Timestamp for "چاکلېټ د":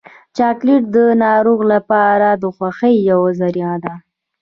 0.37-0.97